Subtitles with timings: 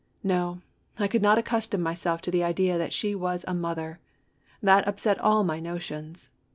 [0.23, 0.63] No,
[0.97, 2.49] I could not accustom myself to 58 THE REWARD.
[2.55, 3.99] the idea that she was a mother!
[4.59, 6.31] That upset all my notions!